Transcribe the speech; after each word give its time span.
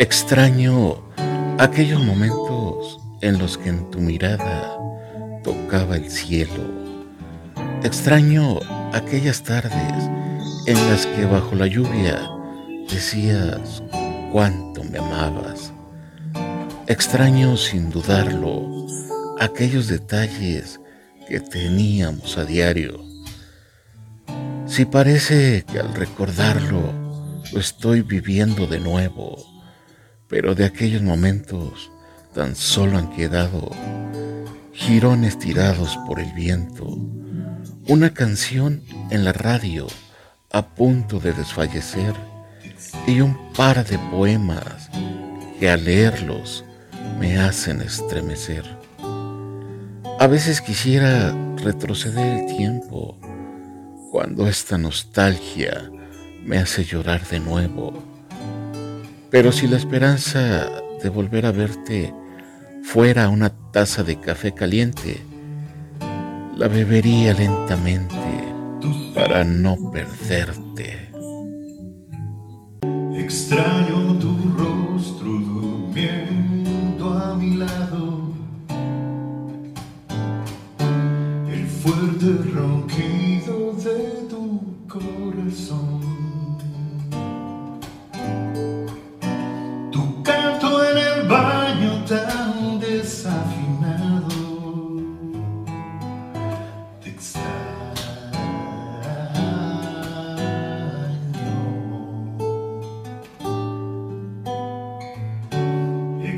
Extraño 0.00 0.96
aquellos 1.56 2.02
momentos 2.02 2.98
en 3.20 3.38
los 3.38 3.56
que 3.56 3.68
en 3.68 3.88
tu 3.92 4.00
mirada 4.00 4.76
tocaba 5.44 5.94
el 5.94 6.10
cielo. 6.10 6.64
Extraño 7.84 8.58
aquellas 8.92 9.44
tardes 9.44 10.10
en 10.66 10.74
las 10.90 11.06
que 11.06 11.24
bajo 11.26 11.54
la 11.54 11.68
lluvia 11.68 12.28
decías 12.90 13.84
cuánto 14.32 14.82
me 14.82 14.98
amabas. 14.98 15.72
Extraño 16.88 17.56
sin 17.56 17.90
dudarlo 17.90 18.66
aquellos 19.38 19.86
detalles 19.86 20.80
que 21.28 21.38
teníamos 21.38 22.36
a 22.36 22.44
diario. 22.44 23.00
Si 24.66 24.86
parece 24.86 25.64
que 25.70 25.78
al 25.78 25.94
recordarlo 25.94 26.82
lo 27.52 27.60
estoy 27.60 28.02
viviendo 28.02 28.66
de 28.66 28.80
nuevo 28.80 29.53
pero 30.34 30.56
de 30.56 30.64
aquellos 30.64 31.00
momentos 31.00 31.92
tan 32.34 32.56
solo 32.56 32.98
han 32.98 33.08
quedado 33.10 33.70
jirones 34.72 35.38
tirados 35.38 35.96
por 36.08 36.18
el 36.18 36.32
viento, 36.32 36.98
una 37.86 38.12
canción 38.12 38.82
en 39.10 39.22
la 39.22 39.32
radio 39.32 39.86
a 40.50 40.74
punto 40.74 41.20
de 41.20 41.34
desfallecer 41.34 42.14
y 43.06 43.20
un 43.20 43.52
par 43.52 43.86
de 43.86 43.96
poemas 44.10 44.90
que 45.60 45.70
al 45.70 45.84
leerlos 45.84 46.64
me 47.20 47.38
hacen 47.38 47.80
estremecer. 47.80 48.64
A 50.18 50.26
veces 50.26 50.60
quisiera 50.60 51.32
retroceder 51.58 52.40
el 52.40 52.56
tiempo 52.56 53.16
cuando 54.10 54.48
esta 54.48 54.78
nostalgia 54.78 55.92
me 56.42 56.58
hace 56.58 56.84
llorar 56.84 57.24
de 57.28 57.38
nuevo 57.38 58.13
pero 59.34 59.50
si 59.50 59.66
la 59.66 59.76
esperanza 59.76 60.70
de 61.02 61.08
volver 61.08 61.44
a 61.44 61.50
verte 61.50 62.14
fuera 62.84 63.28
una 63.28 63.50
taza 63.72 64.04
de 64.04 64.20
café 64.20 64.54
caliente, 64.54 65.20
la 66.56 66.68
bebería 66.68 67.34
lentamente 67.34 68.14
para 69.12 69.42
no 69.42 69.90
perderte. 69.90 71.10
Extraño 73.16 74.16
tu 74.20 74.36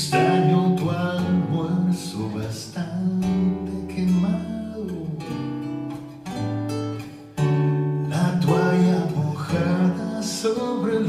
Extraño 0.00 0.76
tu 0.76 0.88
almuerzo 0.92 2.30
bastante 2.32 3.92
quemado, 3.92 5.08
la 8.08 8.38
toalla 8.38 9.06
mojada 9.16 10.22
sobre 10.22 10.98
el 10.98 11.06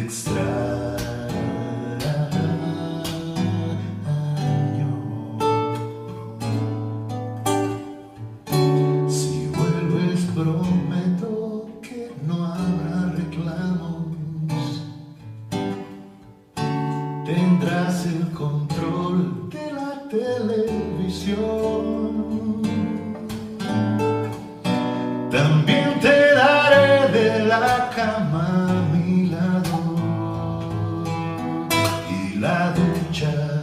extraño. 0.00 0.50
Si 9.08 9.46
vuelves 9.56 10.20
prometo 10.34 11.68
que 11.82 12.12
no 12.26 12.46
habrá 12.46 13.12
reclamos. 13.16 14.82
Tendrás 17.26 18.06
el 18.06 18.32
control 18.32 19.50
de 19.50 19.72
la 19.72 20.08
televisión. 20.08 21.79
la 32.40 32.72
ducha. 32.72 33.59